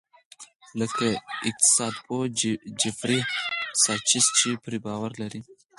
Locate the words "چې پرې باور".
4.37-5.11